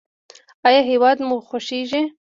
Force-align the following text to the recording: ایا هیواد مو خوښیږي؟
ایا 0.67 0.81
هیواد 0.91 1.17
مو 1.27 1.35
خوښیږي؟ 1.47 2.01